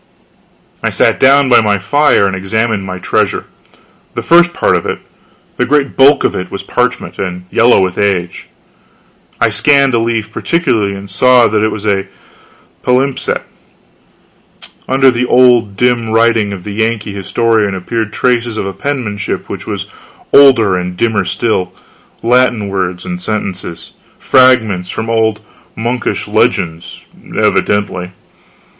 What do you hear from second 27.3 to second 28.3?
evidently.